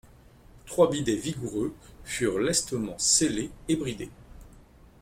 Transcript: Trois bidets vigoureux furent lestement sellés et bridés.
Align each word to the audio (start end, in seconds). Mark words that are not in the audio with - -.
Trois 0.65 0.89
bidets 0.89 1.15
vigoureux 1.15 1.75
furent 2.05 2.39
lestement 2.39 2.97
sellés 2.97 3.51
et 3.67 3.75
bridés. 3.75 4.09